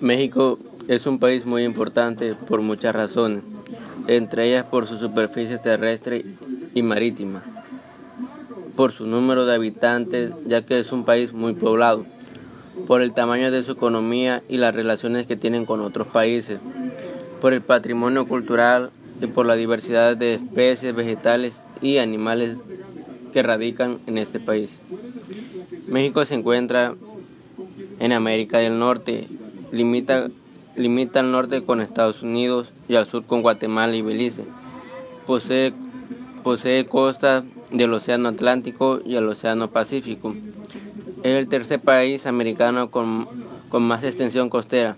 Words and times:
México 0.00 0.58
es 0.88 1.06
un 1.06 1.18
país 1.18 1.46
muy 1.46 1.64
importante 1.64 2.34
por 2.34 2.60
muchas 2.60 2.94
razones, 2.94 3.42
entre 4.06 4.48
ellas 4.48 4.66
por 4.66 4.86
su 4.86 4.98
superficie 4.98 5.58
terrestre 5.58 6.24
y 6.74 6.82
marítima, 6.82 7.42
por 8.76 8.92
su 8.92 9.06
número 9.06 9.46
de 9.46 9.54
habitantes, 9.54 10.32
ya 10.46 10.62
que 10.62 10.78
es 10.78 10.92
un 10.92 11.04
país 11.04 11.32
muy 11.32 11.54
poblado, 11.54 12.04
por 12.86 13.02
el 13.02 13.14
tamaño 13.14 13.50
de 13.50 13.62
su 13.62 13.72
economía 13.72 14.42
y 14.48 14.58
las 14.58 14.74
relaciones 14.74 15.26
que 15.26 15.36
tienen 15.36 15.64
con 15.64 15.80
otros 15.80 16.08
países, 16.08 16.58
por 17.40 17.52
el 17.52 17.62
patrimonio 17.62 18.26
cultural 18.26 18.90
y 19.20 19.26
por 19.26 19.46
la 19.46 19.54
diversidad 19.54 20.16
de 20.16 20.34
especies 20.34 20.94
vegetales 20.94 21.60
y 21.80 21.98
animales 21.98 22.56
que 23.32 23.42
radican 23.42 23.98
en 24.06 24.18
este 24.18 24.40
país. 24.40 24.78
México 25.86 26.24
se 26.24 26.34
encuentra 26.34 26.94
en 27.98 28.12
América 28.12 28.58
del 28.58 28.78
Norte, 28.78 29.26
limita, 29.72 30.28
limita 30.76 31.20
al 31.20 31.30
norte 31.30 31.62
con 31.62 31.80
Estados 31.80 32.22
Unidos 32.22 32.70
y 32.88 32.96
al 32.96 33.06
sur 33.06 33.24
con 33.24 33.42
Guatemala 33.42 33.94
y 33.96 34.02
Belice. 34.02 34.44
Posee, 35.26 35.72
posee 36.42 36.86
costas 36.86 37.44
del 37.72 37.92
Océano 37.92 38.28
Atlántico 38.28 39.00
y 39.04 39.16
el 39.16 39.28
Océano 39.28 39.70
Pacífico. 39.70 40.34
Es 41.22 41.34
el 41.36 41.48
tercer 41.48 41.80
país 41.80 42.26
americano 42.26 42.90
con, 42.90 43.26
con 43.68 43.82
más 43.82 44.04
extensión 44.04 44.50
costera. 44.50 44.96